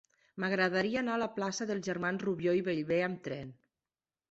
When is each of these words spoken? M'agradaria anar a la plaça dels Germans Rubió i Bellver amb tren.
M'agradaria 0.43 1.01
anar 1.05 1.17
a 1.17 1.23
la 1.25 1.27
plaça 1.35 1.69
dels 1.73 1.85
Germans 1.89 2.25
Rubió 2.29 2.57
i 2.63 2.67
Bellver 2.71 3.01
amb 3.11 3.23
tren. 3.31 3.57